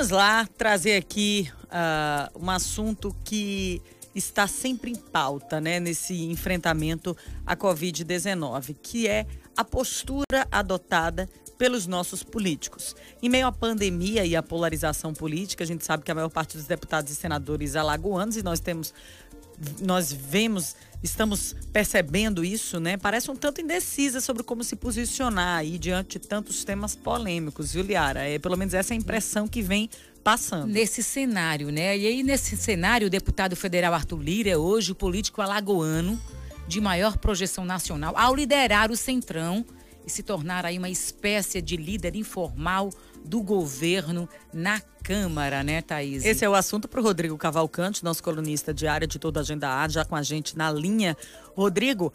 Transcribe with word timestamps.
Vamos 0.00 0.12
lá 0.12 0.48
trazer 0.56 0.96
aqui 0.96 1.52
uh, 1.64 2.42
um 2.42 2.48
assunto 2.48 3.14
que 3.22 3.82
está 4.14 4.46
sempre 4.46 4.92
em 4.92 4.94
pauta, 4.94 5.60
né, 5.60 5.78
nesse 5.78 6.24
enfrentamento 6.24 7.14
à 7.44 7.54
Covid-19, 7.54 8.76
que 8.82 9.06
é 9.06 9.26
a 9.54 9.62
postura 9.62 10.48
adotada 10.50 11.28
pelos 11.58 11.86
nossos 11.86 12.22
políticos. 12.22 12.96
Em 13.22 13.28
meio 13.28 13.46
à 13.46 13.52
pandemia 13.52 14.24
e 14.24 14.34
à 14.34 14.42
polarização 14.42 15.12
política, 15.12 15.64
a 15.64 15.66
gente 15.66 15.84
sabe 15.84 16.02
que 16.02 16.10
a 16.10 16.14
maior 16.14 16.30
parte 16.30 16.56
dos 16.56 16.66
deputados 16.66 17.12
e 17.12 17.14
senadores 17.14 17.76
alagoanos 17.76 18.38
e 18.38 18.42
nós 18.42 18.58
temos 18.58 18.94
nós 19.82 20.10
vemos, 20.10 20.74
estamos 21.02 21.54
percebendo 21.72 22.44
isso, 22.44 22.78
né? 22.78 22.96
Parece 22.96 23.30
um 23.30 23.36
tanto 23.36 23.60
indecisa 23.60 24.20
sobre 24.20 24.42
como 24.42 24.62
se 24.62 24.76
posicionar 24.76 25.58
aí 25.58 25.78
diante 25.78 26.18
de 26.18 26.26
tantos 26.26 26.64
temas 26.64 26.94
polêmicos, 26.94 27.72
viu, 27.72 27.82
Liara? 27.82 28.28
É, 28.28 28.38
pelo 28.38 28.56
menos 28.56 28.74
essa 28.74 28.92
é 28.92 28.94
a 28.94 28.98
impressão 28.98 29.48
que 29.48 29.62
vem 29.62 29.88
passando. 30.22 30.70
Nesse 30.70 31.02
cenário, 31.02 31.70
né? 31.70 31.96
E 31.96 32.06
aí, 32.06 32.22
nesse 32.22 32.56
cenário, 32.56 33.06
o 33.06 33.10
deputado 33.10 33.56
federal 33.56 33.94
Arthur 33.94 34.20
Lira 34.20 34.50
é 34.50 34.56
hoje 34.56 34.92
o 34.92 34.94
político 34.94 35.40
alagoano 35.40 36.20
de 36.68 36.80
maior 36.80 37.16
projeção 37.16 37.64
nacional 37.64 38.16
ao 38.16 38.34
liderar 38.34 38.90
o 38.90 38.96
Centrão 38.96 39.64
e 40.06 40.10
se 40.10 40.22
tornar 40.22 40.64
aí 40.64 40.78
uma 40.78 40.88
espécie 40.88 41.60
de 41.60 41.76
líder 41.76 42.14
informal 42.16 42.90
do 43.24 43.42
governo 43.42 44.28
na 44.52 44.80
Câmara, 45.02 45.62
né, 45.62 45.82
Thaís? 45.82 46.24
Esse 46.24 46.44
é 46.44 46.48
o 46.48 46.54
assunto 46.54 46.86
para 46.86 47.00
o 47.00 47.02
Rodrigo 47.02 47.36
Cavalcante, 47.36 48.04
nosso 48.04 48.22
colunista 48.22 48.72
diário 48.72 49.06
de 49.06 49.18
toda 49.18 49.40
a 49.40 49.42
Agenda 49.42 49.82
A, 49.82 49.88
já 49.88 50.04
com 50.04 50.14
a 50.14 50.22
gente 50.22 50.56
na 50.56 50.70
linha. 50.70 51.16
Rodrigo, 51.56 52.12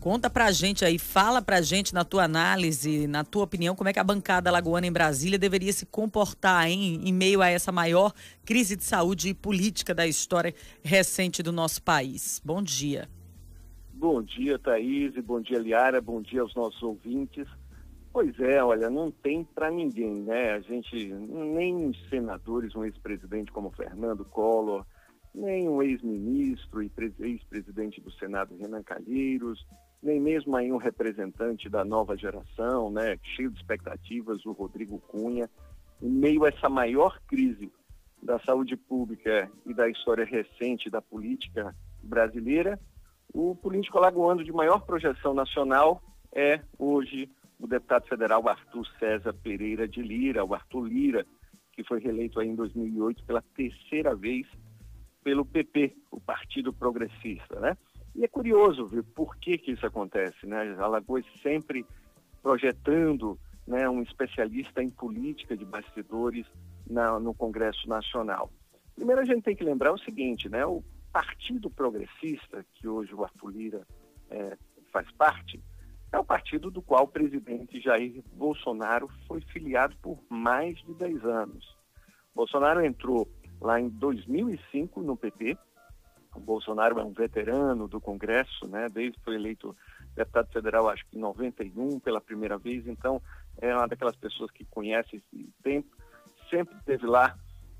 Conta 0.00 0.30
pra 0.30 0.52
gente 0.52 0.84
aí, 0.84 0.98
fala 0.98 1.42
pra 1.42 1.60
gente 1.60 1.92
na 1.92 2.04
tua 2.04 2.24
análise, 2.24 3.08
na 3.08 3.24
tua 3.24 3.42
opinião, 3.42 3.74
como 3.74 3.88
é 3.88 3.92
que 3.92 3.98
a 3.98 4.04
bancada 4.04 4.50
lagoana 4.50 4.86
em 4.86 4.92
Brasília 4.92 5.38
deveria 5.38 5.72
se 5.72 5.84
comportar 5.84 6.68
hein, 6.68 7.00
em 7.02 7.12
meio 7.12 7.42
a 7.42 7.48
essa 7.48 7.72
maior 7.72 8.12
crise 8.44 8.76
de 8.76 8.84
saúde 8.84 9.30
e 9.30 9.34
política 9.34 9.92
da 9.92 10.06
história 10.06 10.54
recente 10.84 11.42
do 11.42 11.50
nosso 11.50 11.82
país. 11.82 12.40
Bom 12.44 12.62
dia. 12.62 13.08
Bom 13.92 14.22
dia, 14.22 14.58
Thaís, 14.58 15.12
bom 15.24 15.40
dia, 15.40 15.58
Liara, 15.58 16.00
bom 16.00 16.20
dia 16.20 16.42
aos 16.42 16.54
nossos 16.54 16.80
ouvintes. 16.82 17.48
Pois 18.16 18.40
é, 18.40 18.64
olha, 18.64 18.88
não 18.88 19.10
tem 19.10 19.44
para 19.44 19.70
ninguém, 19.70 20.22
né? 20.22 20.52
A 20.52 20.60
gente, 20.60 21.12
nem 21.12 21.92
senadores, 22.08 22.74
um 22.74 22.82
ex-presidente 22.82 23.52
como 23.52 23.70
Fernando 23.72 24.24
Collor, 24.24 24.86
nem 25.34 25.68
um 25.68 25.82
ex-ministro 25.82 26.82
e 26.82 26.90
ex-presidente 27.20 28.00
do 28.00 28.10
Senado, 28.12 28.56
Renan 28.56 28.82
Calheiros, 28.82 29.66
nem 30.02 30.18
mesmo 30.18 30.56
aí 30.56 30.72
um 30.72 30.78
representante 30.78 31.68
da 31.68 31.84
nova 31.84 32.16
geração, 32.16 32.90
né, 32.90 33.18
cheio 33.22 33.50
de 33.50 33.58
expectativas, 33.58 34.46
o 34.46 34.52
Rodrigo 34.52 34.98
Cunha, 34.98 35.46
em 36.00 36.08
meio 36.08 36.46
a 36.46 36.48
essa 36.48 36.70
maior 36.70 37.20
crise 37.28 37.70
da 38.22 38.38
saúde 38.38 38.78
pública 38.78 39.52
e 39.66 39.74
da 39.74 39.90
história 39.90 40.24
recente 40.24 40.88
da 40.88 41.02
política 41.02 41.76
brasileira, 42.02 42.80
o 43.34 43.54
político 43.54 43.98
alagoano 43.98 44.42
de 44.42 44.52
maior 44.52 44.86
projeção 44.86 45.34
nacional 45.34 46.00
é 46.32 46.60
hoje 46.78 47.30
o 47.58 47.66
deputado 47.66 48.06
federal 48.06 48.48
Arthur 48.48 48.86
César 48.98 49.32
Pereira 49.32 49.88
de 49.88 50.02
Lira, 50.02 50.44
o 50.44 50.54
Arthur 50.54 50.86
Lira, 50.86 51.26
que 51.72 51.84
foi 51.84 52.00
reeleito 52.00 52.40
em 52.40 52.54
2008 52.54 53.24
pela 53.24 53.42
terceira 53.54 54.14
vez 54.14 54.46
pelo 55.22 55.44
PP, 55.44 55.96
o 56.10 56.20
Partido 56.20 56.72
Progressista, 56.72 57.58
né? 57.58 57.76
E 58.14 58.24
é 58.24 58.28
curioso 58.28 58.86
ver 58.86 59.02
por 59.02 59.36
que, 59.36 59.58
que 59.58 59.72
isso 59.72 59.84
acontece, 59.84 60.46
né? 60.46 60.74
Alagoas 60.78 61.24
sempre 61.42 61.84
projetando 62.42 63.38
né, 63.66 63.88
um 63.88 64.02
especialista 64.02 64.82
em 64.82 64.88
política 64.88 65.56
de 65.56 65.64
bastidores 65.64 66.46
na, 66.88 67.18
no 67.18 67.34
Congresso 67.34 67.88
Nacional. 67.88 68.50
Primeiro 68.94 69.20
a 69.20 69.24
gente 69.24 69.42
tem 69.42 69.56
que 69.56 69.64
lembrar 69.64 69.92
o 69.92 69.98
seguinte, 69.98 70.48
né? 70.48 70.64
O 70.64 70.82
Partido 71.12 71.68
Progressista, 71.68 72.64
que 72.74 72.86
hoje 72.86 73.12
o 73.14 73.24
Arthur 73.24 73.50
Lira 73.50 73.86
é, 74.30 74.56
faz 74.92 75.10
parte, 75.12 75.60
é 76.16 76.18
o 76.18 76.24
partido 76.24 76.70
do 76.70 76.80
qual 76.80 77.04
o 77.04 77.08
presidente 77.08 77.80
Jair 77.80 78.22
Bolsonaro 78.32 79.08
foi 79.28 79.40
filiado 79.42 79.94
por 80.00 80.18
mais 80.30 80.78
de 80.78 80.94
10 80.94 81.24
anos. 81.24 81.76
Bolsonaro 82.34 82.84
entrou 82.84 83.28
lá 83.60 83.78
em 83.78 83.88
2005 83.88 85.02
no 85.02 85.16
PP, 85.16 85.58
o 86.34 86.40
Bolsonaro 86.40 86.98
é 86.98 87.04
um 87.04 87.12
veterano 87.12 87.86
do 87.86 88.00
Congresso, 88.00 88.66
né? 88.66 88.88
Desde 88.90 89.18
foi 89.20 89.34
eleito 89.34 89.76
deputado 90.14 90.50
federal, 90.52 90.88
acho 90.88 91.06
que 91.06 91.16
em 91.16 91.20
91 91.20 92.00
pela 92.00 92.20
primeira 92.20 92.58
vez. 92.58 92.86
Então, 92.86 93.20
é 93.58 93.74
uma 93.74 93.88
daquelas 93.88 94.16
pessoas 94.16 94.50
que 94.50 94.64
conhece 94.66 95.16
esse 95.16 95.50
tempo, 95.62 95.96
sempre 96.50 96.76
esteve 96.76 97.06
lá 97.06 97.38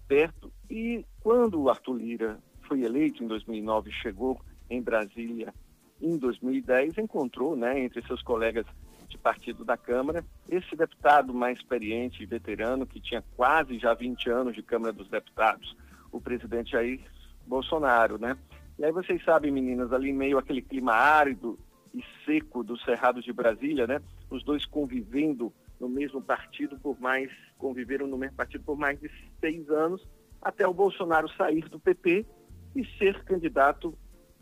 perto. 0.08 0.52
E 0.70 1.04
quando 1.20 1.60
o 1.60 1.68
Arthur 1.68 1.94
Lira 1.94 2.38
foi 2.66 2.82
eleito 2.82 3.22
em 3.22 3.26
2009, 3.26 3.90
chegou 3.92 4.40
em 4.70 4.82
Brasília 4.82 5.54
em 6.00 6.16
2010, 6.16 6.98
encontrou, 6.98 7.56
né, 7.56 7.80
entre 7.80 8.02
seus 8.06 8.22
colegas 8.22 8.66
de 9.08 9.16
partido 9.16 9.64
da 9.64 9.76
Câmara, 9.76 10.24
esse 10.48 10.74
deputado 10.74 11.32
mais 11.32 11.58
experiente 11.58 12.22
e 12.22 12.26
veterano, 12.26 12.86
que 12.86 13.00
tinha 13.00 13.24
quase 13.36 13.78
já 13.78 13.94
20 13.94 14.30
anos 14.30 14.54
de 14.54 14.62
Câmara 14.62 14.92
dos 14.92 15.08
Deputados, 15.08 15.76
o 16.10 16.20
presidente 16.20 16.72
Jair 16.72 17.00
Bolsonaro, 17.46 18.18
né? 18.18 18.36
E 18.78 18.84
aí 18.84 18.92
vocês 18.92 19.22
sabem, 19.24 19.50
meninas, 19.50 19.92
ali 19.92 20.12
meio 20.12 20.38
àquele 20.38 20.60
clima 20.60 20.92
árido 20.92 21.58
e 21.94 22.04
seco 22.24 22.62
dos 22.62 22.82
cerrados 22.84 23.24
de 23.24 23.32
Brasília, 23.32 23.86
né? 23.86 24.02
Os 24.28 24.42
dois 24.44 24.66
convivendo 24.66 25.52
no 25.80 25.88
mesmo 25.88 26.20
partido 26.20 26.78
por 26.78 26.98
mais, 27.00 27.30
conviveram 27.56 28.06
no 28.06 28.18
mesmo 28.18 28.36
partido 28.36 28.64
por 28.64 28.76
mais 28.76 28.98
de 29.00 29.10
seis 29.40 29.68
anos, 29.70 30.06
até 30.42 30.66
o 30.66 30.74
Bolsonaro 30.74 31.28
sair 31.36 31.68
do 31.68 31.78
PP 31.78 32.26
e 32.74 32.84
ser 32.98 33.24
candidato, 33.24 33.96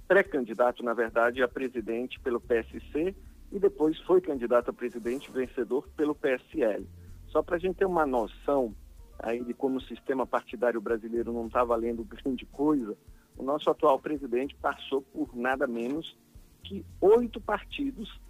pré-candidato, 0.06 0.82
na 0.82 0.94
verdade, 0.94 1.42
a 1.42 1.48
presidente 1.48 2.20
pelo 2.20 2.40
PSC 2.40 3.14
e 3.50 3.58
depois 3.58 3.98
foi 4.00 4.20
candidato 4.20 4.70
a 4.70 4.72
presidente 4.72 5.30
vencedor 5.30 5.88
pelo 5.96 6.14
PSL. 6.14 6.86
Só 7.28 7.42
para 7.42 7.56
a 7.56 7.58
gente 7.58 7.76
ter 7.76 7.86
uma 7.86 8.06
noção 8.06 8.74
aí 9.18 9.42
de 9.44 9.54
como 9.54 9.78
o 9.78 9.82
sistema 9.82 10.26
partidário 10.26 10.80
brasileiro 10.80 11.32
não 11.32 11.46
está 11.46 11.64
valendo 11.64 12.04
grande 12.04 12.44
coisa, 12.46 12.96
o 13.36 13.42
nosso 13.42 13.70
atual 13.70 13.98
presidente 13.98 14.54
passou 14.56 15.02
por 15.02 15.34
nada 15.36 15.66
menos 15.66 16.16
que 16.62 16.84
oito 17.00 17.40
partidos 17.40 18.20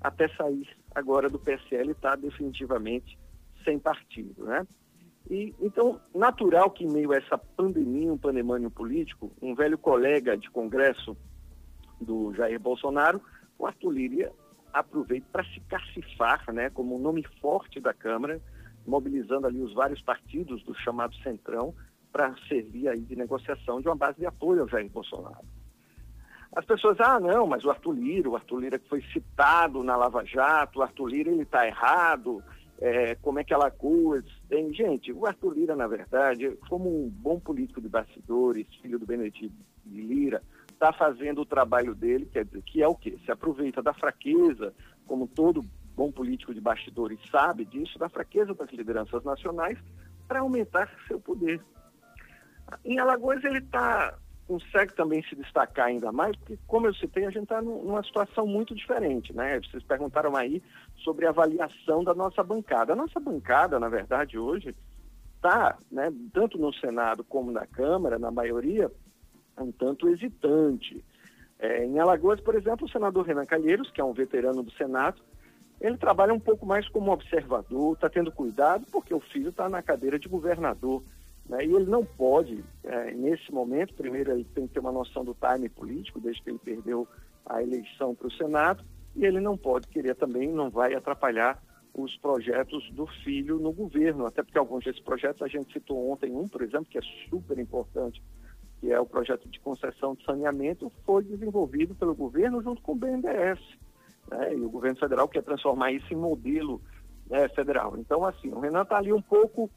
até 0.00 0.28
sair 0.28 0.68
agora 0.94 1.28
do 1.28 1.38
PSL 1.38 1.88
e 1.88 1.92
está 1.92 2.16
definitivamente 2.16 3.18
sem 3.64 3.78
partido, 3.78 4.44
né? 4.44 4.66
E, 5.30 5.54
então, 5.60 6.00
natural 6.12 6.72
que 6.72 6.84
em 6.84 6.90
meio 6.90 7.12
a 7.12 7.16
essa 7.16 7.38
pandemia, 7.38 8.12
um 8.12 8.18
pandemônio 8.18 8.68
político, 8.68 9.30
um 9.40 9.54
velho 9.54 9.78
colega 9.78 10.36
de 10.36 10.50
congresso 10.50 11.16
do 12.00 12.34
Jair 12.34 12.58
Bolsonaro, 12.58 13.22
o 13.56 13.64
Arthur 13.64 13.90
Líria, 13.90 14.32
aproveite 14.72 15.26
para 15.30 15.44
se 15.44 15.60
cacifar, 15.60 16.52
né, 16.52 16.68
como 16.70 16.96
um 16.96 16.98
nome 16.98 17.24
forte 17.40 17.80
da 17.80 17.94
Câmara, 17.94 18.40
mobilizando 18.84 19.46
ali 19.46 19.62
os 19.62 19.72
vários 19.72 20.02
partidos 20.02 20.64
do 20.64 20.74
chamado 20.74 21.14
Centrão 21.22 21.72
para 22.10 22.34
servir 22.48 22.88
aí 22.88 23.00
de 23.00 23.14
negociação 23.14 23.80
de 23.80 23.86
uma 23.86 23.94
base 23.94 24.18
de 24.18 24.26
apoio 24.26 24.62
ao 24.62 24.68
Jair 24.68 24.90
Bolsonaro. 24.90 25.46
As 26.56 26.64
pessoas, 26.64 26.98
ah, 26.98 27.20
não, 27.20 27.46
mas 27.46 27.64
o 27.64 27.70
Arthur 27.70 27.92
Lira, 27.92 28.28
o 28.28 28.34
Arthur 28.34 28.58
Lira 28.58 28.78
que 28.80 28.88
foi 28.88 29.00
citado 29.12 29.84
na 29.84 29.96
Lava 29.96 30.24
Jato, 30.24 30.80
o 30.80 30.82
Arthur 30.82 31.06
Lira 31.06 31.30
ele 31.30 31.42
está 31.42 31.64
errado, 31.64 32.42
é, 32.80 33.14
como 33.16 33.38
é 33.38 33.44
que 33.44 33.52
ela 33.52 33.70
coisa. 33.70 34.26
Tem, 34.48 34.72
gente, 34.72 35.12
o 35.12 35.26
Arthur 35.26 35.54
Lira, 35.54 35.76
na 35.76 35.86
verdade, 35.86 36.56
como 36.68 36.88
um 36.88 37.08
bom 37.08 37.38
político 37.38 37.80
de 37.80 37.88
bastidores, 37.88 38.66
filho 38.80 38.98
do 38.98 39.06
Benedito 39.06 39.54
Lira, 39.86 40.42
está 40.72 40.92
fazendo 40.92 41.42
o 41.42 41.46
trabalho 41.46 41.94
dele, 41.94 42.26
quer 42.32 42.44
dizer, 42.44 42.62
que 42.62 42.82
é 42.82 42.88
o 42.88 42.94
quê? 42.94 43.18
Se 43.24 43.30
aproveita 43.30 43.82
da 43.82 43.92
fraqueza, 43.92 44.72
como 45.06 45.28
todo 45.28 45.64
bom 45.94 46.10
político 46.10 46.54
de 46.54 46.60
bastidores 46.60 47.18
sabe 47.30 47.66
disso, 47.66 47.98
da 47.98 48.08
fraqueza 48.08 48.54
das 48.54 48.70
lideranças 48.70 49.22
nacionais 49.22 49.78
para 50.26 50.40
aumentar 50.40 50.90
seu 51.06 51.20
poder. 51.20 51.60
Em 52.84 52.98
Alagoas 52.98 53.44
ele 53.44 53.60
tá, 53.60 54.16
consegue 54.50 54.92
também 54.94 55.22
se 55.22 55.36
destacar 55.36 55.86
ainda 55.86 56.10
mais, 56.10 56.34
porque, 56.34 56.58
como 56.66 56.88
eu 56.88 56.94
citei, 56.94 57.24
a 57.24 57.30
gente 57.30 57.44
está 57.44 57.62
numa 57.62 58.02
situação 58.02 58.48
muito 58.48 58.74
diferente. 58.74 59.32
Né? 59.32 59.60
Vocês 59.60 59.80
perguntaram 59.84 60.34
aí 60.34 60.60
sobre 61.04 61.24
a 61.24 61.28
avaliação 61.28 62.02
da 62.02 62.12
nossa 62.12 62.42
bancada. 62.42 62.92
A 62.92 62.96
nossa 62.96 63.20
bancada, 63.20 63.78
na 63.78 63.88
verdade, 63.88 64.36
hoje 64.36 64.74
está, 65.36 65.78
né, 65.88 66.12
tanto 66.32 66.58
no 66.58 66.74
Senado 66.74 67.22
como 67.22 67.52
na 67.52 67.64
Câmara, 67.64 68.18
na 68.18 68.32
maioria, 68.32 68.90
um 69.56 69.70
tanto 69.70 70.08
hesitante. 70.08 71.04
É, 71.56 71.84
em 71.84 72.00
Alagoas, 72.00 72.40
por 72.40 72.56
exemplo, 72.56 72.86
o 72.86 72.90
senador 72.90 73.24
Renan 73.24 73.46
Calheiros, 73.46 73.88
que 73.92 74.00
é 74.00 74.04
um 74.04 74.12
veterano 74.12 74.64
do 74.64 74.72
Senado, 74.72 75.22
ele 75.80 75.96
trabalha 75.96 76.34
um 76.34 76.40
pouco 76.40 76.66
mais 76.66 76.88
como 76.88 77.12
observador, 77.12 77.94
está 77.94 78.10
tendo 78.10 78.32
cuidado, 78.32 78.84
porque 78.90 79.14
o 79.14 79.20
filho 79.20 79.50
está 79.50 79.68
na 79.68 79.80
cadeira 79.80 80.18
de 80.18 80.28
governador. 80.28 81.04
Né? 81.48 81.64
E 81.64 81.74
ele 81.74 81.86
não 81.86 82.04
pode, 82.04 82.64
é, 82.84 83.12
nesse 83.12 83.52
momento, 83.52 83.94
primeiro 83.94 84.32
ele 84.32 84.44
tem 84.44 84.66
que 84.66 84.74
ter 84.74 84.80
uma 84.80 84.92
noção 84.92 85.24
do 85.24 85.34
time 85.34 85.68
político, 85.68 86.20
desde 86.20 86.42
que 86.42 86.50
ele 86.50 86.58
perdeu 86.58 87.06
a 87.46 87.62
eleição 87.62 88.14
para 88.14 88.28
o 88.28 88.32
Senado, 88.32 88.84
e 89.16 89.24
ele 89.24 89.40
não 89.40 89.56
pode 89.56 89.88
querer 89.88 90.14
também, 90.14 90.48
não 90.48 90.70
vai 90.70 90.94
atrapalhar 90.94 91.60
os 91.92 92.16
projetos 92.18 92.88
do 92.92 93.06
filho 93.24 93.58
no 93.58 93.72
governo, 93.72 94.26
até 94.26 94.42
porque 94.42 94.58
alguns 94.58 94.84
desses 94.84 95.02
projetos 95.02 95.42
a 95.42 95.48
gente 95.48 95.72
citou 95.72 96.10
ontem 96.10 96.30
um, 96.32 96.46
por 96.46 96.62
exemplo, 96.62 96.86
que 96.86 96.98
é 96.98 97.02
super 97.28 97.58
importante, 97.58 98.22
que 98.80 98.92
é 98.92 99.00
o 99.00 99.06
projeto 99.06 99.48
de 99.48 99.58
concessão 99.60 100.14
de 100.14 100.24
saneamento, 100.24 100.90
foi 101.04 101.24
desenvolvido 101.24 101.94
pelo 101.94 102.14
governo 102.14 102.62
junto 102.62 102.80
com 102.80 102.92
o 102.92 102.96
BNDES. 102.96 103.58
Né? 104.30 104.54
E 104.54 104.60
o 104.60 104.70
governo 104.70 104.98
federal 104.98 105.28
quer 105.28 105.42
transformar 105.42 105.92
isso 105.92 106.12
em 106.14 106.16
modelo 106.16 106.80
né, 107.28 107.48
federal. 107.50 107.96
Então, 107.98 108.24
assim, 108.24 108.50
o 108.50 108.60
Renan 108.60 108.82
está 108.82 108.98
ali 108.98 109.12
um 109.12 109.20
pouco 109.20 109.70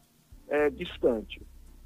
é, 0.48 0.70
distante. 0.70 1.42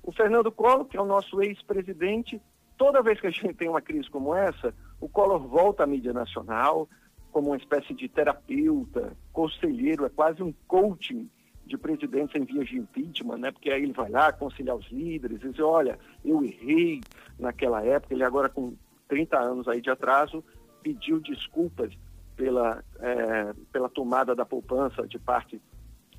O 0.08 0.12
Fernando 0.14 0.50
Collor, 0.50 0.86
que 0.86 0.96
é 0.96 1.02
o 1.02 1.06
nosso 1.06 1.42
ex-presidente, 1.42 2.42
toda 2.78 3.02
vez 3.02 3.20
que 3.20 3.28
a 3.28 3.30
gente 3.30 3.54
tem 3.56 3.68
uma 3.68 3.82
crise 3.82 4.10
como 4.10 4.34
essa, 4.34 4.74
o 5.02 5.10
Collor 5.10 5.46
volta 5.46 5.84
à 5.84 5.86
mídia 5.86 6.14
nacional 6.14 6.88
como 7.30 7.48
uma 7.50 7.58
espécie 7.58 7.94
de 7.94 8.08
terapeuta, 8.08 9.18
conselheiro, 9.34 10.06
é 10.06 10.10
quase 10.10 10.42
um 10.42 10.54
coaching 10.66 11.30
de 11.66 11.78
presidência 11.78 12.38
em 12.38 12.46
vias 12.46 12.70
de 12.70 12.78
impeachment, 12.78 13.38
né? 13.38 13.52
Porque 13.52 13.70
aí 13.70 13.84
ele 13.84 13.92
vai 13.92 14.10
lá 14.10 14.32
conciliar 14.32 14.78
os 14.78 14.90
líderes, 14.90 15.42
diz, 15.42 15.60
olha, 15.60 16.00
eu 16.24 16.42
errei 16.42 17.02
naquela 17.38 17.84
época, 17.84 18.14
ele 18.14 18.24
agora 18.24 18.48
com 18.48 18.78
30 19.10 19.38
anos 19.38 19.68
aí 19.68 19.82
de 19.82 19.90
atraso, 19.90 20.42
pediu 20.82 21.20
desculpas 21.20 21.94
pela, 22.38 22.82
é, 23.02 23.54
pela 23.74 23.90
tomada 23.90 24.34
da 24.34 24.46
poupança 24.46 25.06
de 25.06 25.20
parte 25.20 25.62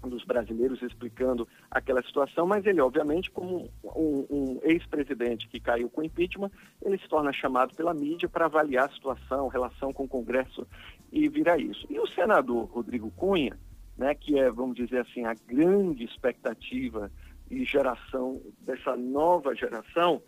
dos 0.07 0.25
brasileiros 0.25 0.81
explicando 0.83 1.49
aquela 1.71 2.03
situação, 2.03 2.47
mas 2.47 2.65
ele, 2.67 2.81
obviamente, 2.81 3.31
como 3.31 3.69
um, 3.85 4.27
um 4.31 4.61
ex-presidente 4.63 5.49
que 5.49 5.59
caiu 5.59 5.91
com 5.91 6.03
impeachment, 6.03 6.51
ele 6.83 6.99
se 6.99 7.09
torna 7.09 7.33
chamado 7.33 7.75
pela 7.75 7.93
mídia 7.93 8.29
para 8.29 8.45
avaliar 8.45 8.87
a 8.87 8.93
situação, 8.93 9.49
relação 9.49 9.93
com 9.93 10.05
o 10.05 10.09
Congresso 10.09 10.67
e 11.11 11.29
vira 11.29 11.59
isso. 11.59 11.87
E 11.91 11.99
o 11.99 12.07
senador 12.07 12.67
Rodrigo 12.67 13.11
Cunha, 13.11 13.59
né, 13.97 14.15
que 14.15 14.39
é, 14.39 14.51
vamos 14.51 14.77
dizer 14.77 15.01
assim, 15.01 15.25
a 15.25 15.35
grande 15.35 16.05
expectativa 16.05 17.11
e 17.51 17.65
geração 17.65 18.41
dessa 18.61 18.97
nova 18.97 19.55
geração, 19.55 20.23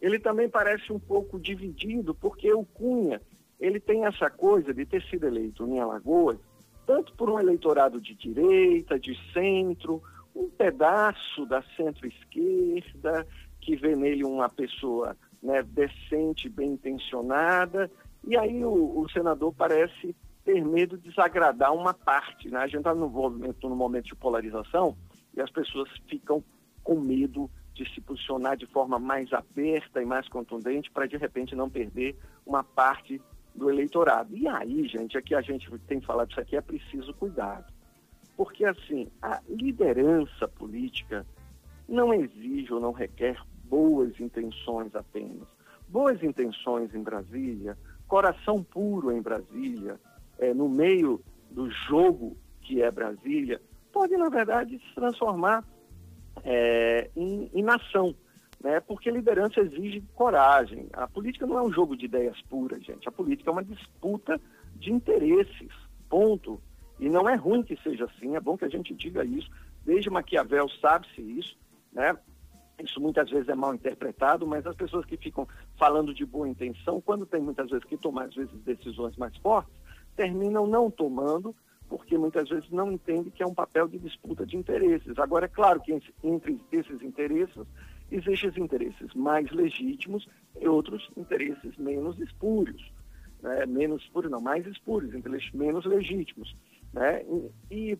ele 0.00 0.18
também 0.18 0.48
parece 0.48 0.92
um 0.92 0.98
pouco 0.98 1.38
dividido, 1.38 2.14
porque 2.14 2.52
o 2.52 2.64
Cunha, 2.64 3.20
ele 3.60 3.78
tem 3.78 4.04
essa 4.04 4.28
coisa 4.28 4.74
de 4.74 4.84
ter 4.84 5.02
sido 5.04 5.26
eleito 5.26 5.64
em 5.64 5.78
Alagoas, 5.78 6.38
tanto 6.86 7.12
por 7.14 7.30
um 7.30 7.38
eleitorado 7.38 8.00
de 8.00 8.14
direita, 8.14 8.98
de 8.98 9.16
centro, 9.32 10.02
um 10.34 10.48
pedaço 10.48 11.46
da 11.46 11.62
centro-esquerda, 11.76 13.26
que 13.60 13.76
vê 13.76 13.94
nele 13.94 14.24
uma 14.24 14.48
pessoa 14.48 15.16
né, 15.42 15.62
decente, 15.62 16.48
bem 16.48 16.72
intencionada, 16.72 17.90
e 18.24 18.36
aí 18.36 18.64
o, 18.64 19.00
o, 19.00 19.08
senador 19.10 19.52
parece 19.52 20.14
ter 20.44 20.64
medo 20.64 20.96
de 20.96 21.08
desagradar 21.08 21.74
uma 21.74 21.92
parte. 21.92 22.48
Né? 22.48 22.58
A 22.58 22.66
gente 22.66 22.78
está 22.78 22.94
no 22.94 23.08
momento, 23.08 23.68
no 23.68 23.76
momento 23.76 24.06
de 24.06 24.14
polarização 24.14 24.96
e 25.36 25.40
as 25.40 25.50
pessoas 25.50 25.88
ficam 26.08 26.42
com 26.82 27.00
medo 27.00 27.50
de 27.74 27.88
se 27.94 28.00
posicionar 28.00 28.56
de 28.56 28.66
forma 28.66 28.98
mais 28.98 29.32
aberta 29.32 30.02
e 30.02 30.04
mais 30.04 30.28
contundente 30.28 30.90
para 30.90 31.06
de 31.06 31.16
repente 31.16 31.54
não 31.54 31.70
perder 31.70 32.16
uma 32.44 32.62
parte 32.62 33.20
do 33.54 33.70
eleitorado. 33.70 34.36
E 34.36 34.48
aí, 34.48 34.86
gente, 34.88 35.16
aqui 35.16 35.34
a 35.34 35.40
gente 35.40 35.70
tem 35.86 36.00
falado 36.00 36.30
isso 36.30 36.40
aqui, 36.40 36.56
é 36.56 36.60
preciso 36.60 37.12
cuidado. 37.14 37.72
Porque, 38.36 38.64
assim, 38.64 39.08
a 39.20 39.40
liderança 39.48 40.48
política 40.48 41.26
não 41.88 42.14
exige 42.14 42.72
ou 42.72 42.80
não 42.80 42.92
requer 42.92 43.36
boas 43.64 44.18
intenções 44.18 44.94
apenas. 44.94 45.46
Boas 45.88 46.22
intenções 46.22 46.94
em 46.94 47.02
Brasília, 47.02 47.76
coração 48.08 48.62
puro 48.62 49.12
em 49.12 49.20
Brasília, 49.20 50.00
é, 50.38 50.54
no 50.54 50.68
meio 50.68 51.22
do 51.50 51.70
jogo 51.70 52.36
que 52.62 52.82
é 52.82 52.90
Brasília, 52.90 53.60
pode, 53.92 54.16
na 54.16 54.28
verdade, 54.28 54.78
se 54.78 54.94
transformar 54.94 55.64
é, 56.44 57.10
em, 57.14 57.50
em 57.52 57.62
nação 57.62 58.14
né? 58.62 58.80
Porque 58.80 59.10
liderança 59.10 59.60
exige 59.60 60.02
coragem. 60.14 60.88
A 60.92 61.08
política 61.08 61.46
não 61.46 61.58
é 61.58 61.62
um 61.62 61.72
jogo 61.72 61.96
de 61.96 62.04
ideias 62.06 62.40
puras, 62.42 62.82
gente. 62.84 63.08
A 63.08 63.12
política 63.12 63.50
é 63.50 63.52
uma 63.52 63.64
disputa 63.64 64.40
de 64.76 64.92
interesses, 64.92 65.72
ponto. 66.08 66.60
E 66.98 67.08
não 67.08 67.28
é 67.28 67.34
ruim 67.34 67.62
que 67.62 67.76
seja 67.82 68.04
assim, 68.04 68.36
é 68.36 68.40
bom 68.40 68.56
que 68.56 68.64
a 68.64 68.68
gente 68.68 68.94
diga 68.94 69.24
isso. 69.24 69.50
Desde 69.84 70.08
Maquiavel 70.08 70.68
sabe-se 70.80 71.20
isso, 71.20 71.56
né? 71.92 72.16
Isso 72.82 73.00
muitas 73.00 73.30
vezes 73.30 73.48
é 73.48 73.54
mal 73.54 73.74
interpretado, 73.74 74.46
mas 74.46 74.66
as 74.66 74.74
pessoas 74.74 75.04
que 75.04 75.16
ficam 75.16 75.46
falando 75.76 76.14
de 76.14 76.24
boa 76.24 76.48
intenção, 76.48 77.00
quando 77.00 77.26
tem 77.26 77.40
muitas 77.40 77.68
vezes 77.70 77.84
que 77.84 77.96
tomar 77.96 78.24
às 78.24 78.34
vezes 78.34 78.52
decisões 78.62 79.16
mais 79.16 79.36
fortes, 79.38 79.72
terminam 80.16 80.66
não 80.66 80.90
tomando, 80.90 81.54
porque 81.88 82.16
muitas 82.16 82.48
vezes 82.48 82.70
não 82.70 82.90
entendem 82.90 83.30
que 83.30 83.42
é 83.42 83.46
um 83.46 83.54
papel 83.54 83.86
de 83.86 83.98
disputa 83.98 84.46
de 84.46 84.56
interesses. 84.56 85.18
Agora, 85.18 85.44
é 85.44 85.48
claro 85.48 85.80
que 85.80 85.92
entre 86.22 86.60
esses 86.72 87.02
interesses 87.02 87.66
existem 88.12 88.64
interesses 88.64 89.14
mais 89.14 89.50
legítimos 89.50 90.28
e 90.60 90.68
outros 90.68 91.10
interesses 91.16 91.76
menos 91.78 92.18
espúrios. 92.20 92.92
Né? 93.40 93.66
Menos 93.66 94.02
espúrios, 94.02 94.30
não, 94.30 94.40
mais 94.40 94.66
espúrios, 94.66 95.12
menos 95.54 95.84
legítimos. 95.84 96.54
Né? 96.92 97.22
E, 97.70 97.92
e 97.92 97.98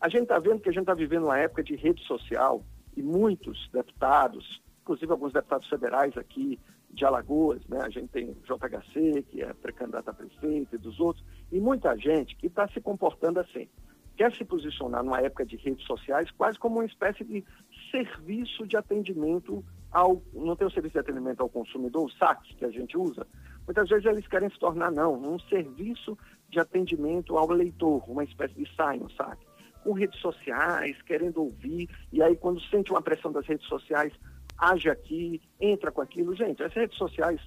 a 0.00 0.08
gente 0.08 0.24
está 0.24 0.38
vendo 0.38 0.60
que 0.60 0.68
a 0.68 0.72
gente 0.72 0.82
está 0.82 0.94
vivendo 0.94 1.24
uma 1.24 1.38
época 1.38 1.62
de 1.62 1.76
rede 1.76 2.02
social 2.04 2.64
e 2.96 3.02
muitos 3.02 3.68
deputados, 3.72 4.62
inclusive 4.82 5.10
alguns 5.10 5.32
deputados 5.32 5.68
federais 5.68 6.16
aqui 6.16 6.58
de 6.90 7.04
Alagoas, 7.04 7.66
né? 7.66 7.78
a 7.80 7.88
gente 7.88 8.08
tem 8.08 8.30
o 8.30 8.36
JHC, 8.44 9.22
que 9.22 9.42
é 9.42 9.52
pré-candidato 9.52 10.10
a 10.10 10.14
prefeito, 10.14 10.76
e 10.76 10.78
dos 10.78 11.00
outros, 11.00 11.24
e 11.50 11.58
muita 11.58 11.96
gente 11.96 12.36
que 12.36 12.46
está 12.46 12.68
se 12.68 12.80
comportando 12.80 13.40
assim 13.40 13.68
quer 14.16 14.32
se 14.34 14.44
posicionar 14.44 15.02
numa 15.02 15.20
época 15.20 15.44
de 15.44 15.56
redes 15.56 15.84
sociais 15.86 16.30
quase 16.32 16.58
como 16.58 16.76
uma 16.76 16.84
espécie 16.84 17.24
de 17.24 17.44
serviço 17.90 18.66
de 18.66 18.76
atendimento 18.76 19.64
ao. 19.90 20.22
Não 20.32 20.56
tem 20.56 20.66
o 20.66 20.70
serviço 20.70 20.94
de 20.94 21.00
atendimento 21.00 21.40
ao 21.40 21.48
consumidor, 21.48 22.04
o 22.04 22.10
SAC, 22.10 22.54
que 22.56 22.64
a 22.64 22.70
gente 22.70 22.96
usa. 22.96 23.26
Muitas 23.66 23.88
vezes 23.88 24.04
eles 24.04 24.26
querem 24.26 24.50
se 24.50 24.58
tornar, 24.58 24.90
não, 24.90 25.14
um 25.14 25.38
serviço 25.38 26.16
de 26.48 26.60
atendimento 26.60 27.36
ao 27.36 27.50
leitor, 27.50 28.08
uma 28.08 28.24
espécie 28.24 28.54
de 28.54 28.76
SAI, 28.76 28.98
um 28.98 29.08
SAC. 29.10 29.38
Com 29.82 29.92
redes 29.92 30.18
sociais, 30.20 31.00
querendo 31.02 31.42
ouvir, 31.42 31.88
e 32.12 32.22
aí 32.22 32.36
quando 32.36 32.60
sente 32.62 32.90
uma 32.90 33.02
pressão 33.02 33.32
das 33.32 33.46
redes 33.46 33.66
sociais, 33.66 34.12
age 34.56 34.88
aqui, 34.88 35.42
entra 35.60 35.90
com 35.90 36.00
aquilo. 36.00 36.34
Gente, 36.34 36.62
as 36.62 36.72
redes 36.72 36.96
sociais 36.96 37.40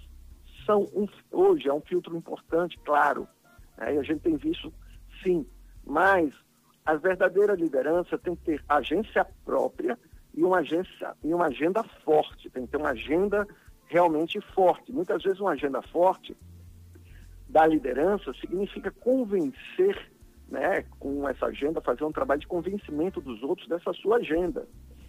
são, 0.66 0.82
um, 0.94 1.08
hoje, 1.32 1.68
é 1.68 1.74
um 1.74 1.82
filtro 1.82 2.16
importante, 2.16 2.78
claro. 2.84 3.28
E 3.80 3.98
a 3.98 4.04
gente 4.04 4.22
tem 4.22 4.36
visto, 4.36 4.74
sim, 5.24 5.46
mas 5.86 6.34
a 6.88 6.96
verdadeira 6.96 7.54
liderança 7.54 8.18
tem 8.18 8.34
que 8.34 8.46
ter 8.46 8.64
agência 8.70 9.28
própria 9.44 10.00
e 10.34 10.42
uma, 10.42 10.60
agência, 10.60 11.14
e 11.22 11.34
uma 11.34 11.48
agenda 11.48 11.84
forte, 12.06 12.50
tem 12.50 12.66
que 12.66 12.72
ter 12.72 12.78
uma 12.78 12.92
agenda 12.92 13.46
realmente 13.88 14.40
forte. 14.56 14.94
Muitas 14.94 15.22
vezes 15.22 15.42
uma 15.42 15.52
agenda 15.52 15.82
forte 15.82 16.36
da 17.50 17.68
liderança 17.68 18.32
significa 18.40 18.90
convencer, 18.90 20.12
né, 20.48 20.86
com 20.98 21.28
essa 21.28 21.48
agenda, 21.48 21.82
fazer 21.82 22.06
um 22.06 22.12
trabalho 22.12 22.40
de 22.40 22.48
convencimento 22.48 23.20
dos 23.20 23.44
outros 23.44 23.68
dessa 23.68 23.92
sua 23.92 24.18
agenda. 24.18 24.66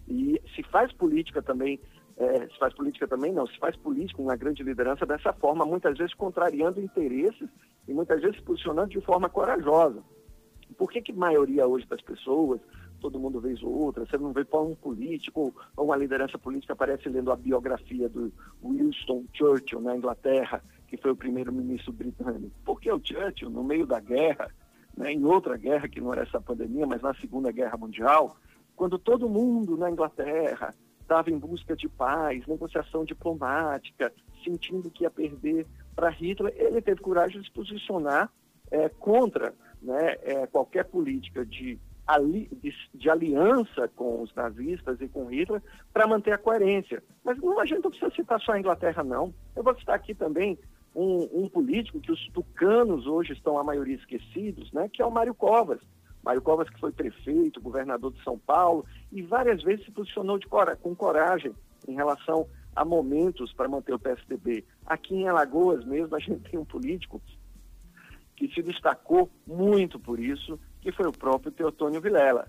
E 0.08 0.42
se 0.56 0.64
faz 0.64 0.92
política 0.92 1.40
também, 1.40 1.78
é, 2.16 2.48
se 2.48 2.58
faz 2.58 2.74
política 2.74 3.06
também 3.06 3.32
não, 3.32 3.46
se 3.46 3.56
faz 3.60 3.76
política, 3.76 4.20
uma 4.20 4.34
grande 4.34 4.64
liderança 4.64 5.06
dessa 5.06 5.32
forma, 5.32 5.64
muitas 5.64 5.96
vezes 5.96 6.14
contrariando 6.14 6.80
interesses 6.80 7.48
e 7.86 7.94
muitas 7.94 8.20
vezes 8.20 8.38
se 8.38 8.42
posicionando 8.42 8.88
de 8.88 9.00
forma 9.00 9.28
corajosa. 9.28 10.02
Por 10.76 10.90
que, 10.90 11.00
que 11.00 11.12
maioria 11.12 11.66
hoje 11.66 11.86
das 11.86 12.00
pessoas, 12.00 12.60
todo 13.00 13.18
mundo 13.18 13.40
vez 13.40 13.62
ou 13.62 13.72
outra, 13.72 14.04
você 14.04 14.18
não 14.18 14.32
vê 14.32 14.44
para 14.44 14.60
um 14.60 14.74
político 14.74 15.54
ou 15.76 15.84
uma 15.84 15.96
liderança 15.96 16.38
política 16.38 16.72
aparece 16.72 17.08
lendo 17.08 17.32
a 17.32 17.36
biografia 17.36 18.08
do 18.08 18.32
Winston 18.62 19.24
Churchill 19.32 19.80
na 19.80 19.96
Inglaterra, 19.96 20.62
que 20.86 20.96
foi 20.96 21.10
o 21.12 21.16
primeiro-ministro 21.16 21.92
britânico? 21.92 22.54
Porque 22.64 22.90
o 22.90 23.00
Churchill, 23.02 23.50
no 23.50 23.64
meio 23.64 23.86
da 23.86 24.00
guerra, 24.00 24.50
né, 24.96 25.12
em 25.12 25.24
outra 25.24 25.56
guerra 25.56 25.88
que 25.88 26.00
não 26.00 26.12
era 26.12 26.22
essa 26.22 26.40
pandemia, 26.40 26.86
mas 26.86 27.00
na 27.00 27.14
Segunda 27.14 27.52
Guerra 27.52 27.76
Mundial, 27.76 28.36
quando 28.74 28.98
todo 28.98 29.28
mundo 29.28 29.76
na 29.76 29.90
Inglaterra 29.90 30.74
estava 31.00 31.30
em 31.30 31.38
busca 31.38 31.74
de 31.74 31.88
paz, 31.88 32.46
negociação 32.46 33.04
diplomática, 33.04 34.12
sentindo 34.44 34.90
que 34.90 35.04
ia 35.04 35.10
perder 35.10 35.66
para 35.96 36.10
Hitler, 36.10 36.54
ele 36.56 36.82
teve 36.82 37.00
coragem 37.00 37.40
de 37.40 37.46
se 37.46 37.52
posicionar 37.52 38.30
é, 38.70 38.88
contra 38.88 39.54
né, 39.82 40.16
é, 40.22 40.46
qualquer 40.46 40.84
política 40.84 41.44
de, 41.44 41.78
ali, 42.06 42.48
de, 42.62 42.72
de, 42.94 43.10
aliança 43.10 43.88
com 43.94 44.22
os 44.22 44.34
nazistas 44.34 45.00
e 45.00 45.08
com 45.08 45.26
Hitler 45.26 45.62
para 45.92 46.06
manter 46.06 46.32
a 46.32 46.38
coerência. 46.38 47.02
Mas 47.24 47.38
não, 47.38 47.60
a 47.60 47.66
gente 47.66 47.82
não 47.82 47.90
precisa 47.90 48.10
citar 48.14 48.40
só 48.40 48.52
a 48.52 48.58
Inglaterra, 48.58 49.04
não. 49.04 49.32
Eu 49.54 49.62
vou 49.62 49.78
citar 49.78 49.96
aqui 49.96 50.14
também 50.14 50.58
um, 50.94 51.44
um 51.44 51.48
político 51.48 52.00
que 52.00 52.12
os 52.12 52.28
tucanos 52.28 53.06
hoje 53.06 53.32
estão 53.32 53.58
a 53.58 53.64
maioria 53.64 53.96
esquecidos, 53.96 54.72
né, 54.72 54.88
que 54.92 55.02
é 55.02 55.06
o 55.06 55.10
Mário 55.10 55.34
Covas. 55.34 55.80
Mário 56.22 56.42
Covas, 56.42 56.68
que 56.68 56.80
foi 56.80 56.92
prefeito, 56.92 57.60
governador 57.60 58.12
de 58.12 58.22
São 58.22 58.38
Paulo, 58.38 58.84
e 59.12 59.22
várias 59.22 59.62
vezes 59.62 59.84
se 59.84 59.90
posicionou 59.90 60.38
cora 60.48 60.76
com 60.76 60.94
coragem 60.94 61.54
em 61.86 61.94
relação 61.94 62.46
a 62.74 62.84
momentos 62.84 63.52
para 63.52 63.68
manter 63.68 63.92
o 63.92 63.98
PSDB. 63.98 64.64
Aqui 64.86 65.14
em 65.14 65.28
Alagoas 65.28 65.84
mesmo, 65.84 66.14
a 66.14 66.18
gente 66.18 66.48
tem 66.50 66.58
um 66.58 66.64
político 66.64 67.20
que 68.38 68.46
se 68.54 68.62
destacou 68.62 69.28
muito 69.44 69.98
por 69.98 70.20
isso, 70.20 70.60
que 70.80 70.92
foi 70.92 71.08
o 71.08 71.12
próprio 71.12 71.50
Teotônio 71.50 72.00
Vilela, 72.00 72.48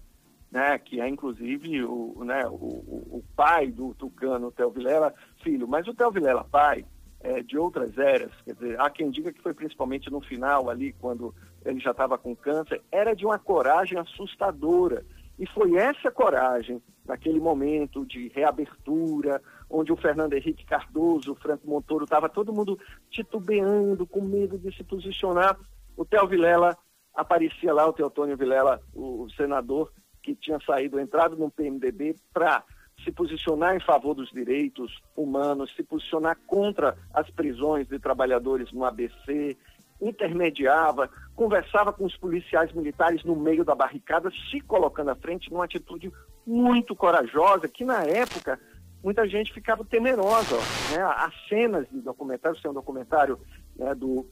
né, 0.52 0.78
que 0.78 1.02
é 1.02 1.10
inclusive 1.10 1.84
o, 1.84 2.24
né, 2.24 2.46
o, 2.48 2.54
o, 2.56 3.24
pai 3.36 3.72
do 3.72 3.96
tucano 3.96 4.52
Theo 4.52 4.70
Vilela, 4.70 5.12
filho. 5.44 5.68
Mas 5.68 5.88
o 5.88 5.94
Theo 5.96 6.12
Vilela, 6.12 6.44
pai, 6.44 6.86
é, 7.22 7.42
de 7.42 7.58
outras 7.58 7.98
eras, 7.98 8.32
quer 8.46 8.54
dizer, 8.54 8.80
há 8.80 8.88
quem 8.92 9.10
diga 9.10 9.34
que 9.34 9.42
foi 9.42 9.54
principalmente 9.54 10.12
no 10.12 10.22
final 10.22 10.70
ali, 10.70 10.94
quando 10.94 11.34
ele 11.66 11.80
já 11.80 11.90
estava 11.90 12.20
com 12.20 12.36
câncer, 12.36 12.82
era 12.92 13.16
de 13.16 13.26
uma 13.26 13.40
coragem 13.40 13.98
assustadora. 13.98 15.04
E 15.40 15.48
foi 15.48 15.76
essa 15.76 16.12
coragem, 16.12 16.82
naquele 17.08 17.40
momento 17.40 18.06
de 18.06 18.28
reabertura, 18.28 19.42
onde 19.68 19.92
o 19.92 19.98
Fernando 19.98 20.34
Henrique 20.34 20.66
Cardoso, 20.66 21.32
o 21.32 21.36
Franco 21.36 21.68
Montoro, 21.68 22.04
estava 22.04 22.30
todo 22.30 22.54
mundo 22.54 22.78
titubeando, 23.10 24.06
com 24.06 24.22
medo 24.22 24.58
de 24.60 24.76
se 24.76 24.84
posicionar. 24.84 25.58
O 25.96 26.06
Theo 26.06 26.28
Vilela 26.28 26.78
aparecia 27.14 27.74
lá, 27.74 27.88
o 27.88 27.94
Teotônio 27.94 28.38
Vilela, 28.38 28.82
o 28.94 29.28
senador, 29.36 29.92
que 30.22 30.36
tinha 30.36 30.60
saído, 30.66 31.00
entrado 31.00 31.36
no 31.36 31.50
PMDB 31.50 32.16
para 32.34 32.64
se 33.04 33.12
posicionar 33.12 33.76
em 33.76 33.80
favor 33.80 34.14
dos 34.14 34.30
direitos 34.30 35.02
humanos, 35.16 35.74
se 35.76 35.84
posicionar 35.84 36.38
contra 36.46 36.98
as 37.14 37.30
prisões 37.30 37.88
de 37.88 37.98
trabalhadores 38.00 38.72
no 38.72 38.84
ABC, 38.84 39.58
intermediava, 40.02 41.10
conversava 41.36 41.92
com 41.92 42.06
os 42.06 42.16
policiais 42.16 42.72
militares 42.74 43.24
no 43.24 43.36
meio 43.36 43.66
da 43.66 43.76
barricada, 43.76 44.32
se 44.50 44.62
colocando 44.62 45.10
à 45.10 45.16
frente 45.16 45.52
numa 45.52 45.66
atitude 45.66 46.12
muito 46.46 46.96
corajosa, 46.96 47.68
que 47.68 47.84
na 47.84 48.04
época 48.04 48.60
muita 49.04 49.28
gente 49.28 49.54
ficava 49.54 49.84
temerosa. 49.84 50.58
Né? 50.92 51.02
As 51.02 51.34
cenas 51.48 51.88
de 51.90 52.02
documentário, 52.02 52.62
tem 52.62 52.72
um 52.72 52.74
documentário 52.74 53.40
né, 53.76 53.94
do 53.96 54.26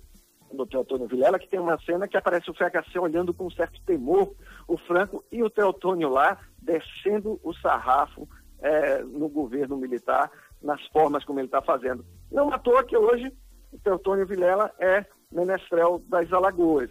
do 0.52 0.66
Teotônio 0.66 1.08
Vilela, 1.08 1.40
que 1.40 1.48
tem 1.48 1.60
uma 1.60 1.78
cena 1.80 2.08
que 2.08 2.18
aparece 2.18 2.50
o 2.50 2.54
FHC 2.54 3.00
olhando 3.00 3.34
com 3.34 3.46
um 3.46 3.52
certo 3.52 3.82
temor 3.86 4.34
o 4.68 4.78
Franco 4.78 5.24
e 5.32 5.44
o 5.44 5.50
Teotônio 5.50 6.10
lá 6.10 6.38
descendo 6.62 7.40
o 7.44 7.54
sarrafo 7.54 8.28
é, 8.60 9.04
no 9.04 9.30
governo 9.30 9.78
militar, 9.78 10.32
nas 10.62 10.86
formas 10.88 11.24
como 11.24 11.40
ele 11.40 11.48
está 11.48 11.62
fazendo. 11.62 12.06
Não 12.32 12.52
à 12.52 12.58
toa 12.58 12.84
que 12.84 12.98
hoje 12.98 13.32
o 13.72 13.78
Teotônio 13.80 14.26
Vilela 14.26 14.74
é 14.80 15.06
menestrel 15.32 16.02
das 16.08 16.32
Alagoas. 16.32 16.90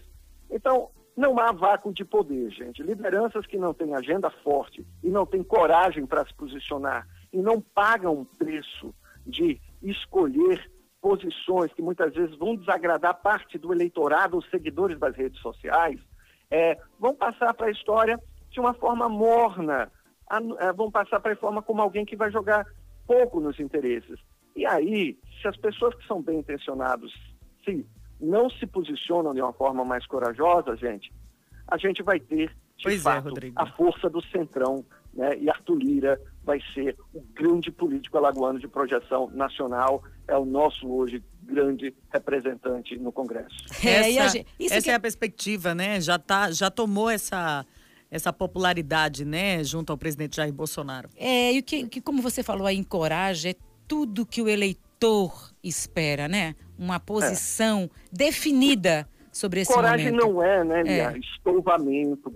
Então, 0.51 0.91
não 1.17 1.39
há 1.39 1.51
vácuo 1.51 1.93
de 1.93 2.05
poder, 2.05 2.51
gente. 2.51 2.83
Lideranças 2.83 3.47
que 3.47 3.59
não 3.59 3.73
têm 3.73 3.95
agenda 3.95 4.31
forte 4.31 4.87
e 5.03 5.09
não 5.09 5.25
têm 5.25 5.43
coragem 5.43 6.05
para 6.07 6.25
se 6.27 6.35
posicionar 6.35 7.09
e 7.33 7.39
não 7.39 7.61
pagam 7.61 8.21
o 8.21 8.27
preço 8.27 8.95
de 9.27 9.61
escolher 9.83 10.71
posições 11.07 11.73
que 11.73 11.81
muitas 11.81 12.13
vezes 12.13 12.37
vão 12.37 12.57
desagradar 12.57 13.15
parte 13.23 13.57
do 13.57 13.73
eleitorado, 13.73 14.37
os 14.37 14.51
seguidores 14.51 14.99
das 14.99 15.15
redes 15.15 15.41
sociais, 15.41 16.01
é, 16.51 16.77
vão 16.99 17.15
passar 17.15 17.55
para 17.55 17.69
a 17.69 17.71
história 17.71 18.19
de 18.51 18.59
uma 18.59 18.75
forma 18.75 19.09
morna, 19.09 19.89
a, 20.29 20.39
a, 20.39 20.69
é, 20.69 20.73
vão 20.73 20.91
passar 20.91 21.21
para 21.21 21.33
a 21.33 21.37
forma 21.37 21.63
como 21.63 21.81
alguém 21.81 22.05
que 22.05 22.17
vai 22.17 22.29
jogar 22.33 22.67
pouco 23.07 23.39
nos 23.39 23.61
interesses. 23.61 24.19
E 24.57 24.67
aí, 24.67 25.17
se 25.41 25.47
as 25.47 25.57
pessoas 25.57 25.95
que 25.95 26.05
são 26.09 26.21
bem 26.21 26.41
intencionadas 26.41 27.13
se 27.65 27.87
não 28.21 28.51
se 28.51 28.67
posicionam 28.67 29.33
de 29.33 29.41
uma 29.41 29.53
forma 29.53 29.85
mais 29.85 30.05
corajosa, 30.07 30.75
gente, 30.77 31.13
a 31.69 31.79
gente 31.79 32.03
vai 32.03 32.19
ter, 32.19 32.49
de 32.77 32.83
pois 32.83 32.99
é, 32.99 33.03
fato, 33.03 33.29
é, 33.29 33.53
a 33.55 33.67
força 33.67 34.11
do 34.11 34.21
centrão, 34.23 34.85
né? 35.15 35.39
E 35.39 35.49
Arthur 35.49 35.79
Lira 35.79 36.21
vai 36.47 36.61
ser 36.73 36.97
o 37.13 37.21
grande 37.35 37.73
político 37.73 38.17
alagoano 38.17 38.61
de 38.61 38.69
projeção 38.69 39.29
nacional, 39.35 40.05
é 40.29 40.39
o 40.39 40.45
nosso 40.45 40.89
hoje 40.89 41.23
grande 41.43 41.93
representante 42.11 42.97
no 42.97 43.11
Congresso. 43.11 43.67
É, 43.85 44.13
essa, 44.13 44.29
gente, 44.29 44.47
essa 44.61 44.83
que... 44.83 44.91
é 44.91 44.95
a 44.95 45.01
perspectiva, 45.01 45.75
né? 45.75 46.01
Já, 46.01 46.19
tá, 46.19 46.51
já 46.53 46.71
tomou 46.71 47.11
essa 47.11 47.67
essa 48.09 48.33
popularidade, 48.33 49.25
né, 49.25 49.65
junto 49.65 49.91
ao 49.91 49.99
presidente 49.99 50.37
Jair 50.37 50.53
Bolsonaro. 50.53 51.11
É, 51.17 51.53
e 51.53 51.59
o 51.59 51.63
que, 51.63 51.89
que 51.89 52.01
como 52.01 52.23
você 52.23 52.41
falou 52.41 52.65
aí, 52.65 52.77
encoraja, 52.77 53.51
é 53.51 53.55
tudo 53.89 54.25
que 54.25 54.41
o 54.41 54.49
eleitor 54.49 55.53
espera, 55.63 56.29
né? 56.29 56.55
Uma 56.79 57.01
posição 57.01 57.91
é. 57.93 58.17
definida 58.17 59.09
sobre 59.33 59.61
esse 59.61 59.73
Coragem 59.73 60.13
momento. 60.13 60.25
não 60.25 60.43
é, 60.43 60.65
né, 60.65 60.83
Lia? 60.85 61.13
É. 61.13 61.19
Estouvamento. 61.19 62.33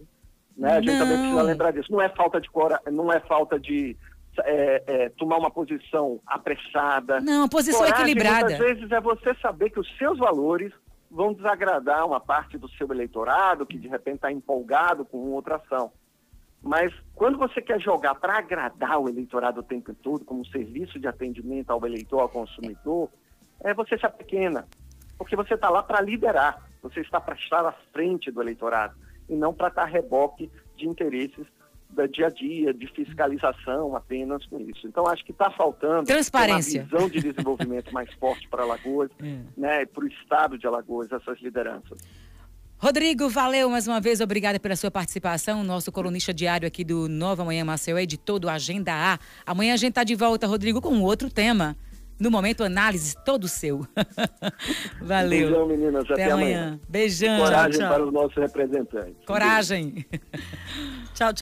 Né? 0.61 0.73
A 0.73 0.81
gente 0.83 0.93
não. 0.93 0.99
também 0.99 1.19
precisa 1.19 1.43
lembrar 1.43 1.73
disso. 1.73 1.91
Não 1.91 2.03
é 2.03 2.09
falta 2.11 2.39
de 2.39 2.51
coragem, 2.51 2.93
não 2.93 3.11
é 3.11 3.19
falta 3.21 3.59
de 3.59 3.97
é, 4.45 4.83
é, 4.87 5.09
tomar 5.09 5.39
uma 5.39 5.51
posição 5.51 6.21
apressada. 6.27 7.19
Não, 7.21 7.49
posição 7.49 7.81
coragem, 7.81 8.03
equilibrada. 8.03 8.51
Muitas 8.51 8.59
vezes 8.59 8.93
é 8.93 9.01
você 9.01 9.35
saber 9.41 9.71
que 9.71 9.81
os 9.81 9.89
seus 9.97 10.19
valores 10.19 10.71
vão 11.11 11.33
desagradar 11.33 12.07
uma 12.07 12.21
parte 12.21 12.59
do 12.59 12.69
seu 12.69 12.87
eleitorado 12.93 13.65
que 13.65 13.79
de 13.79 13.89
repente 13.89 14.17
está 14.17 14.31
empolgado 14.31 15.03
com 15.07 15.17
outra 15.31 15.57
ação. 15.57 15.91
Mas 16.63 16.93
quando 17.15 17.39
você 17.39 17.63
quer 17.63 17.81
jogar 17.81 18.15
para 18.17 18.37
agradar 18.37 19.01
o 19.01 19.09
eleitorado 19.09 19.61
o 19.61 19.65
tempo 19.65 19.95
todo, 19.95 20.27
como 20.27 20.43
um 20.43 20.45
serviço 20.45 21.01
de 21.01 21.09
atendimento 21.09 21.71
ao 21.71 21.85
eleitor, 21.87 22.21
ao 22.21 22.29
consumidor, 22.29 23.09
é 23.65 23.73
você 23.73 23.97
se 23.97 24.07
pequena. 24.11 24.69
Porque 25.17 25.35
você 25.35 25.55
está 25.55 25.71
lá 25.71 25.83
para 25.83 26.03
liderar, 26.03 26.63
você 26.83 27.01
está 27.01 27.19
para 27.19 27.35
estar 27.35 27.65
à 27.65 27.73
frente 27.95 28.31
do 28.31 28.43
eleitorado 28.43 28.95
e 29.31 29.37
não 29.37 29.55
para 29.55 29.69
estar 29.69 29.85
reboque 29.87 30.51
de 30.77 30.87
interesses 30.87 31.47
do 31.89 32.07
dia 32.09 32.27
a 32.27 32.31
dia, 32.31 32.75
de 32.75 32.87
fiscalização 32.89 33.97
apenas 33.97 34.45
com 34.47 34.61
isso. 34.61 34.87
Então, 34.87 35.07
acho 35.07 35.25
que 35.25 35.33
está 35.33 35.51
faltando 35.51 36.05
Transparência. 36.05 36.83
uma 36.83 36.89
visão 36.89 37.09
de 37.09 37.21
desenvolvimento 37.21 37.93
mais 37.93 38.13
forte 38.15 38.49
para 38.49 38.63
Alagoas, 38.63 39.11
é. 39.23 39.39
né, 39.57 39.87
para 39.87 40.05
o 40.05 40.09
estado 40.09 40.59
de 40.59 40.67
Alagoas, 40.67 41.11
essas 41.11 41.41
lideranças. 41.41 41.99
Rodrigo, 42.79 43.29
valeu 43.29 43.69
mais 43.69 43.87
uma 43.87 44.01
vez, 44.01 44.21
obrigada 44.21 44.59
pela 44.59 44.75
sua 44.75 44.91
participação, 44.91 45.63
nosso 45.63 45.93
colunista 45.93 46.33
diário 46.33 46.67
aqui 46.67 46.83
do 46.83 47.09
Nova 47.09 47.45
Manhã 47.45 47.63
Maceió, 47.63 47.99
editor 47.99 48.39
do 48.39 48.49
Agenda 48.49 48.93
A. 48.93 49.19
Amanhã 49.45 49.75
a 49.75 49.77
gente 49.77 49.91
está 49.91 50.03
de 50.03 50.15
volta, 50.15 50.47
Rodrigo, 50.47 50.81
com 50.81 51.03
outro 51.03 51.29
tema. 51.29 51.77
No 52.21 52.31
momento, 52.31 52.63
análise 52.63 53.17
todo 53.25 53.49
seu. 53.49 53.87
valeu. 55.01 55.49
Beijão, 55.49 55.67
meninas. 55.67 56.05
Até, 56.05 56.25
até 56.25 56.33
amanhã. 56.33 56.63
amanhã. 56.63 56.81
Beijão. 56.87 57.39
Coragem 57.41 57.71
tchau, 57.71 57.81
tchau. 57.81 57.95
para 57.95 58.07
os 58.07 58.13
nossos 58.13 58.37
representantes. 58.37 59.25
Coragem. 59.27 60.07
tchau, 61.15 61.33
tchau. 61.33 61.35